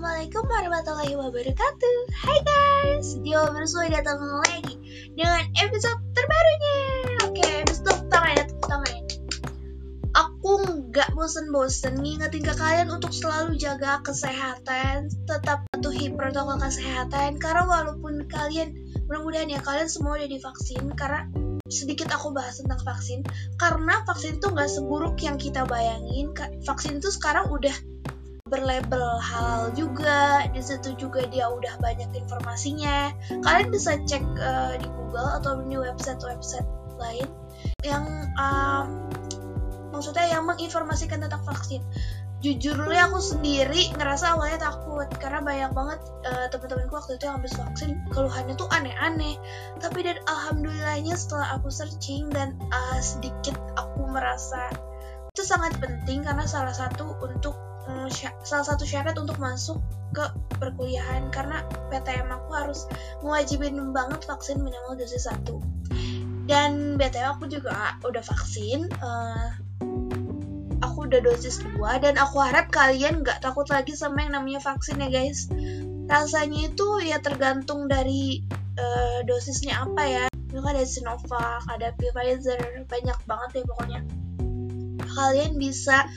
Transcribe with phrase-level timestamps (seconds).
[0.00, 1.96] Assalamualaikum warahmatullahi wabarakatuh.
[2.24, 4.16] Hai guys, Dio Bersua datang
[4.48, 4.80] lagi
[5.12, 6.78] dengan episode terbarunya.
[7.28, 9.02] Oke, episode pertama ya, pertama ya.
[10.16, 10.52] Aku
[10.88, 17.36] nggak bosen-bosen ngingetin ke kalian untuk selalu jaga kesehatan Tetap patuhi protokol kesehatan.
[17.36, 18.72] Karena walaupun kalian,
[19.04, 21.28] mudah-mudahan ya kalian semua udah divaksin Karena
[21.68, 23.20] sedikit aku bahas tentang vaksin.
[23.60, 26.32] Karena vaksin itu nggak seburuk yang kita bayangin.
[26.64, 27.89] Vaksin itu sekarang udah
[28.50, 30.44] berlabel halal juga.
[30.50, 33.14] Di situ juga dia udah banyak informasinya.
[33.46, 36.66] Kalian bisa cek uh, di Google atau di website-website
[37.00, 37.28] lain
[37.80, 38.04] yang
[38.36, 38.84] uh,
[39.94, 41.80] maksudnya yang menginformasikan tentang vaksin.
[42.40, 47.36] Jujur dulu aku sendiri ngerasa awalnya takut karena banyak banget uh, teman-temanku waktu itu yang
[47.36, 49.36] habis vaksin keluhannya tuh aneh-aneh.
[49.76, 54.72] Tapi dan alhamdulillahnya setelah aku searching dan uh, sedikit aku merasa
[55.30, 57.69] itu sangat penting karena salah satu untuk um,
[58.44, 59.78] salah satu syarat untuk masuk
[60.10, 60.24] ke
[60.58, 62.84] perkuliahan karena PTM aku harus
[63.22, 65.62] mewajibin banget vaksin minimal dosis satu.
[66.50, 69.54] Dan BTW aku juga udah vaksin uh,
[70.82, 74.98] aku udah dosis 2 dan aku harap kalian gak takut lagi sama yang namanya vaksin
[74.98, 75.46] ya guys.
[76.10, 78.42] Rasanya itu ya tergantung dari
[78.74, 80.24] uh, dosisnya apa ya.
[80.50, 84.00] Itu ada Sinovac, ada Pfizer, banyak banget ya pokoknya.
[85.06, 86.10] Kalian bisa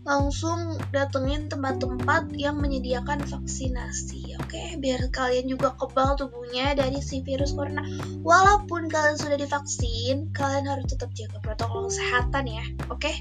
[0.00, 4.48] langsung datengin tempat-tempat yang menyediakan vaksinasi, oke?
[4.48, 4.80] Okay?
[4.80, 7.84] Biar kalian juga kebal tubuhnya dari si virus corona.
[8.24, 13.00] Walaupun kalian sudah divaksin, kalian harus tetap jaga protokol kesehatan ya, oke?
[13.00, 13.20] Okay?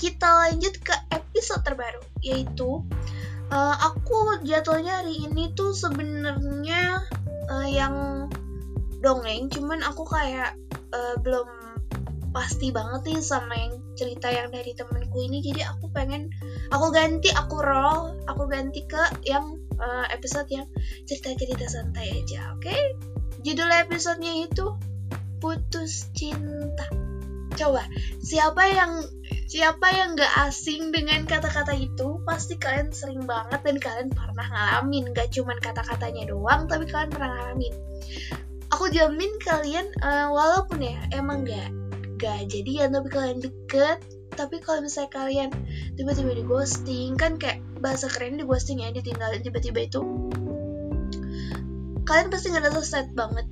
[0.00, 2.80] Kita lanjut ke episode terbaru, yaitu
[3.52, 7.04] uh, aku jatuhnya hari ini tuh sebenarnya
[7.52, 8.26] uh, yang
[9.04, 10.56] dongeng, cuman aku kayak
[10.96, 11.61] uh, belum
[12.32, 15.44] pasti banget nih sama yang cerita yang dari temenku ini.
[15.44, 16.32] Jadi aku pengen
[16.72, 20.66] aku ganti aku roll aku ganti ke yang uh, episode yang
[21.04, 22.64] cerita-cerita santai aja oke?
[22.64, 22.82] Okay?
[23.42, 24.78] judul episodenya itu
[25.42, 26.86] putus cinta.
[27.58, 27.84] Coba
[28.22, 29.02] siapa yang
[29.50, 35.10] siapa yang gak asing dengan kata-kata itu pasti kalian sering banget dan kalian pernah ngalamin.
[35.12, 37.74] Gak cuman kata-katanya doang tapi kalian pernah ngalamin.
[38.72, 41.81] Aku jamin kalian uh, walaupun ya emang gak
[42.22, 43.98] gak jadian tapi kalian deket
[44.32, 45.50] tapi kalau misalnya kalian
[45.94, 50.00] tiba-tiba di ghosting kan kayak bahasa keren di ghosting ya ditinggalin tiba-tiba itu.
[52.02, 53.46] Kalian pasti ngerasa sad banget.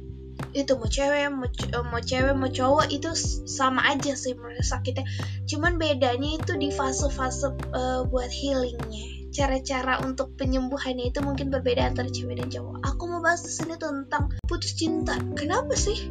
[0.56, 1.46] Itu mau cewek mau,
[1.86, 3.12] mau cewek mau cowok itu
[3.46, 5.04] sama aja sih merasa sakitnya.
[5.46, 9.30] Cuman bedanya itu di fase-fase uh, buat healingnya.
[9.30, 12.82] Cara-cara untuk penyembuhannya itu mungkin berbeda antara cewek dan cowok.
[12.82, 15.14] Aku mau bahas di sini tentang putus cinta.
[15.38, 16.10] Kenapa sih?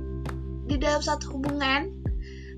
[0.70, 1.99] Di dalam satu hubungan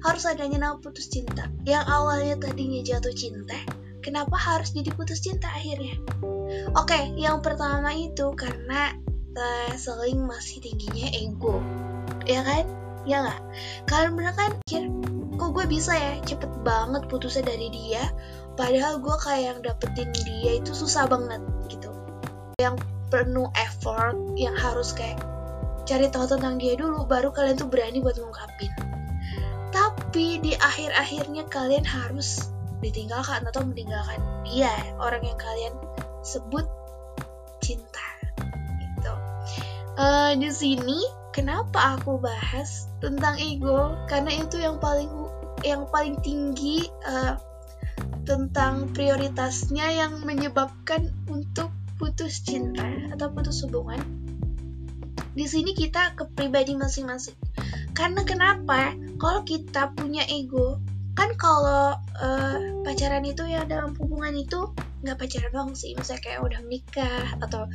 [0.02, 1.48] harus adanya nama putus cinta.
[1.62, 3.58] Yang awalnya tadinya jatuh cinta,
[4.02, 5.98] kenapa harus jadi putus cinta akhirnya?
[6.74, 8.98] Oke, yang pertama itu karena
[9.38, 11.62] uh, seling masih tingginya ego,
[12.26, 12.66] ya kan?
[13.06, 13.42] Ya nggak?
[13.90, 14.84] Kalian bener kan pikir,
[15.38, 18.10] kok gue bisa ya cepet banget putusnya dari dia,
[18.58, 21.90] padahal gue kayak yang dapetin dia itu susah banget gitu.
[22.62, 25.22] Yang penuh effort, yang harus kayak
[25.86, 28.91] cari tahu tentang dia dulu, baru kalian tuh berani buat ngungkapin
[30.12, 32.52] tapi di akhir-akhirnya kalian harus
[32.84, 34.68] ditinggalkan atau meninggalkan dia
[35.00, 35.72] orang yang kalian
[36.20, 36.68] sebut
[37.64, 38.08] cinta
[38.84, 39.14] gitu.
[39.96, 41.00] Uh, di sini
[41.32, 43.96] kenapa aku bahas tentang ego?
[44.12, 45.08] Karena itu yang paling
[45.64, 47.40] yang paling tinggi uh,
[48.28, 52.84] tentang prioritasnya yang menyebabkan untuk putus cinta
[53.16, 54.04] atau putus hubungan.
[55.32, 57.40] Di sini kita ke pribadi masing-masing
[57.94, 58.96] karena kenapa?
[59.22, 60.82] Kalau kita punya ego,
[61.14, 62.58] kan kalau uh,
[62.88, 64.72] pacaran itu ya dalam hubungan itu
[65.02, 67.66] nggak pacaran doang sih, misalnya kayak udah menikah atau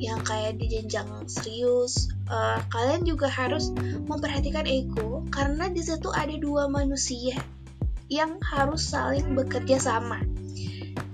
[0.00, 3.68] yang kayak di jenjang serius, uh, kalian juga harus
[4.08, 7.36] memperhatikan ego karena di situ ada dua manusia
[8.10, 10.24] yang harus saling bekerja sama.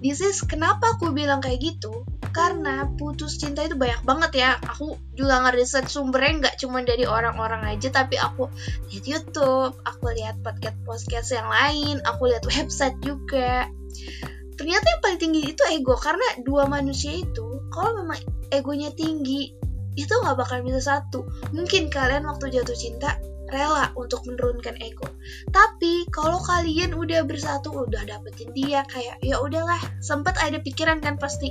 [0.00, 4.50] This is kenapa aku bilang kayak gitu karena putus cinta itu banyak banget ya.
[4.76, 8.52] Aku juga ngeriset sumbernya nggak cuma dari orang-orang aja tapi aku
[8.92, 13.72] lihat YouTube aku lihat podcast podcast yang lain aku lihat website juga.
[14.60, 18.20] Ternyata yang paling tinggi itu ego karena dua manusia itu kalau memang
[18.52, 19.56] egonya tinggi
[19.96, 21.24] itu nggak bakal bisa satu.
[21.56, 23.16] Mungkin kalian waktu jatuh cinta
[23.50, 25.06] rela untuk menurunkan ego.
[25.54, 31.16] Tapi kalau kalian udah bersatu, udah dapetin dia kayak ya udahlah, sempat ada pikiran kan
[31.16, 31.50] pasti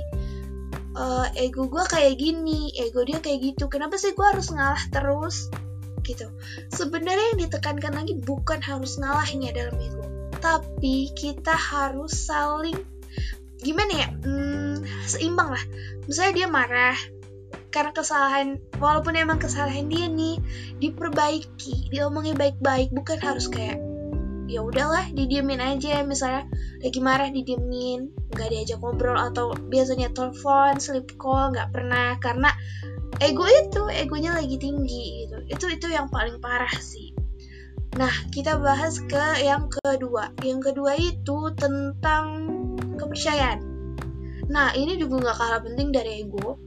[0.96, 3.68] uh, ego gue kayak gini, ego dia kayak gitu.
[3.68, 5.52] Kenapa sih gue harus ngalah terus?
[6.02, 6.26] Gitu.
[6.72, 10.04] Sebenarnya yang ditekankan lagi bukan harus ngalahnya dalam ego,
[10.40, 12.96] tapi kita harus saling
[13.56, 15.64] gimana ya hmm, seimbang lah
[16.04, 16.98] misalnya dia marah
[17.72, 18.48] karena kesalahan
[18.80, 20.40] walaupun emang kesalahan dia nih
[20.80, 23.80] diperbaiki diomongin baik-baik bukan harus kayak
[24.46, 26.02] ya udahlah didiemin aja.
[26.02, 26.46] Misalnya
[26.82, 28.10] lagi marah didiemin.
[28.32, 32.18] Nggak diajak ngobrol atau biasanya telepon sleep call nggak pernah.
[32.18, 32.50] Karena
[33.22, 35.36] ego itu egonya lagi tinggi gitu.
[35.46, 37.12] Itu itu yang paling parah sih.
[37.96, 40.32] Nah kita bahas ke yang kedua.
[40.42, 42.24] Yang kedua itu tentang
[42.96, 43.60] kepercayaan.
[44.46, 46.65] Nah ini juga nggak kalah penting dari ego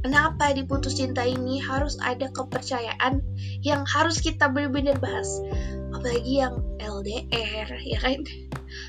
[0.00, 3.20] Kenapa di putus cinta ini harus ada kepercayaan
[3.60, 5.44] yang harus kita benar-benar bahas?
[5.92, 8.24] Apalagi yang LDR ya kan?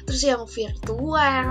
[0.07, 1.45] Terus yang virtual.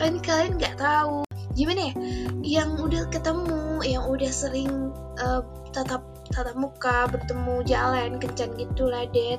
[0.00, 1.28] Kan kalian nggak tahu.
[1.52, 1.94] Gimana ya?
[2.40, 4.72] Yang udah ketemu yang udah sering
[5.20, 5.44] uh,
[5.76, 6.00] tatap
[6.32, 9.36] tatap muka bertemu jalan kencan gitu lah det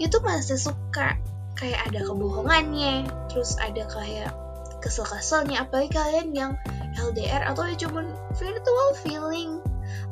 [0.00, 1.20] itu masih suka.
[1.52, 4.32] Kayak ada kebohongannya terus ada kayak
[4.80, 5.68] kesel-keselnya.
[5.68, 6.52] Apalagi kalian yang
[6.96, 8.06] LDR atau ya cuman
[8.36, 9.50] virtual feeling.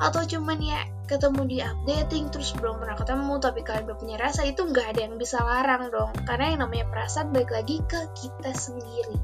[0.01, 4.47] Atau cuman ya ketemu di updating terus belum pernah ketemu tapi kalian belum punya rasa
[4.47, 6.11] itu nggak ada yang bisa larang dong.
[6.25, 9.17] Karena yang namanya perasaan balik lagi ke kita sendiri.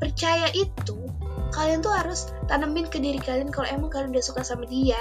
[0.00, 0.98] Percaya itu
[1.54, 4.98] kalian tuh harus tanemin ke diri kalian kalau emang kalian udah suka sama dia.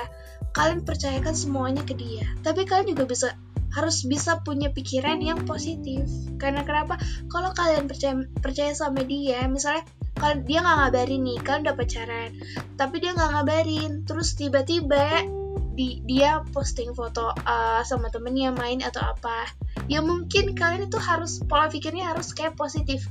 [0.53, 2.29] Kalian percayakan semuanya ke dia.
[2.45, 3.33] Tapi kalian juga bisa
[3.73, 6.05] harus bisa punya pikiran yang positif.
[6.37, 7.01] Karena kenapa?
[7.25, 9.81] Kalau kalian percaya percaya sama dia misalnya
[10.13, 12.31] kalau dia nggak ngabarin nih kalian udah pacaran.
[12.77, 13.91] Tapi dia nggak ngabarin.
[14.05, 15.25] Terus tiba-tiba
[15.73, 19.49] di dia posting foto uh, sama temennya main atau apa.
[19.89, 23.09] Ya mungkin kalian itu harus pola pikirnya harus kayak positif.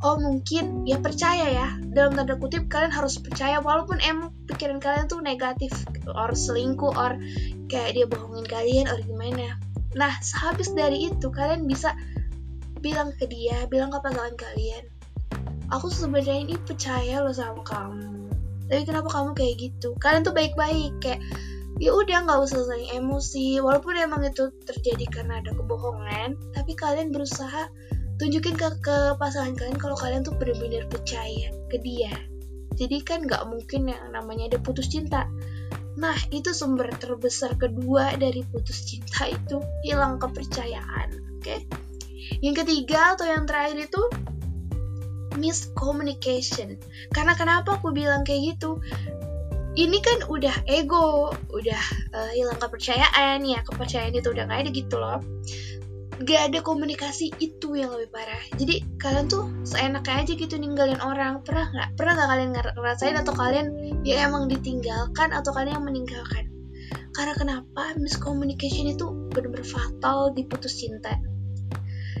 [0.00, 1.68] Oh mungkin ya percaya ya.
[1.94, 3.60] Dalam tanda kutip kalian harus percaya.
[3.60, 5.70] Walaupun emang pikiran kalian tuh negatif
[6.08, 7.20] or selingkuh or
[7.68, 9.60] kayak dia bohongin kalian or gimana.
[9.94, 11.92] Nah sehabis dari itu kalian bisa
[12.78, 14.86] bilang ke dia bilang ke pasangan kalian
[15.68, 18.28] aku sebenarnya ini percaya loh sama kamu.
[18.68, 19.96] Tapi kenapa kamu kayak gitu?
[19.96, 21.20] Kalian tuh baik-baik kayak
[21.80, 23.60] ya udah nggak usah saling emosi.
[23.60, 27.68] Walaupun emang itu terjadi karena ada kebohongan tapi kalian berusaha
[28.18, 32.12] tunjukin ke, ke pasangan kalian kalau kalian tuh benar-benar percaya ke dia.
[32.76, 35.24] Jadi kan nggak mungkin yang namanya ada putus cinta.
[35.98, 41.42] Nah itu sumber terbesar kedua dari putus cinta itu hilang kepercayaan oke?
[41.42, 41.60] Okay?
[42.44, 44.02] yang ketiga atau yang terakhir itu
[45.38, 46.76] miscommunication
[47.14, 48.82] karena kenapa aku bilang kayak gitu
[49.78, 54.98] ini kan udah ego, udah uh, hilang kepercayaan ya, kepercayaan itu udah gak ada gitu
[54.98, 55.22] loh.
[56.26, 58.42] Gak ada komunikasi itu yang lebih parah.
[58.58, 61.46] Jadi kalian tuh seenaknya aja gitu ninggalin orang.
[61.46, 61.88] Pernah nggak?
[61.94, 63.66] Pernah nggak kalian ngerasain atau kalian
[64.02, 66.50] ya emang ditinggalkan atau kalian yang meninggalkan?
[67.14, 71.14] Karena kenapa miscommunication itu benar-benar fatal di putus cinta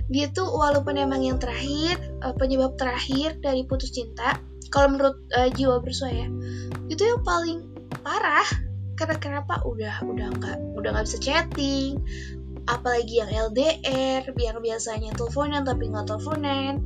[0.08, 5.48] dia tuh walaupun emang yang terakhir uh, penyebab terakhir dari putus cinta kalau menurut uh,
[5.52, 6.28] jiwa bersua ya
[6.88, 7.68] itu yang paling
[8.02, 8.48] parah.
[8.98, 9.62] Karena kenapa?
[9.62, 12.02] Udah udah nggak udah nggak bisa chatting
[12.68, 16.82] apalagi yang LDR yang biasanya teleponan tapi nggak teleponan.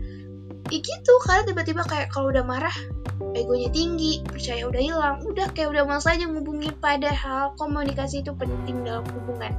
[0.71, 2.75] Ya gitu kalian tiba-tiba kayak kalau udah marah
[3.33, 8.85] egonya tinggi percaya udah hilang udah kayak udah males aja ngubungi padahal komunikasi itu penting
[8.85, 9.53] dalam hubungan.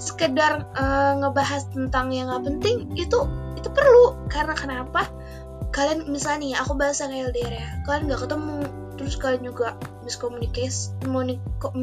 [0.00, 3.18] Sekedar uh, ngebahas tentang yang nggak penting itu
[3.56, 4.16] itu perlu.
[4.32, 5.08] Karena kenapa?
[5.74, 8.58] Kalian misalnya nih aku bahas yang LDR ya kalian nggak ketemu.
[8.98, 9.68] Terus kalian juga
[10.02, 11.38] miscommunication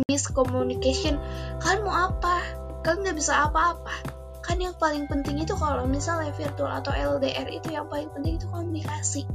[0.10, 1.16] miscommunication.
[1.62, 2.42] Kalian mau apa?
[2.82, 4.15] Kalian nggak bisa apa-apa
[4.46, 8.46] kan yang paling penting itu kalau misalnya virtual atau LDR itu yang paling penting itu
[8.54, 9.26] komunikasi.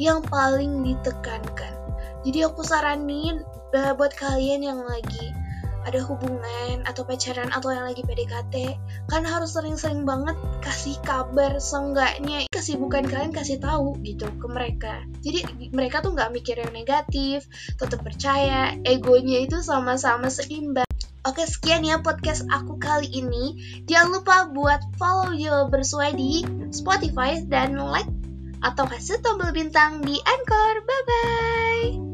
[0.00, 1.74] Yang paling ditekankan.
[2.24, 3.44] Jadi aku saranin
[3.76, 5.36] eh, buat kalian yang lagi
[5.84, 8.54] ada hubungan atau pacaran atau yang lagi PDKT
[9.04, 10.32] kan harus sering-sering banget
[10.64, 12.48] kasih kabar seenggaknya.
[12.48, 15.04] Kesibukan kalian kasih tahu gitu ke mereka.
[15.20, 17.44] Jadi mereka tuh nggak mikir yang negatif
[17.76, 20.88] tetap percaya egonya itu sama-sama seimbang
[21.24, 23.56] Oke sekian ya podcast aku kali ini.
[23.88, 28.08] Jangan lupa buat follow Yo Bersuai di Spotify dan like
[28.60, 30.74] atau kasih tombol bintang di Anchor.
[30.84, 32.13] Bye bye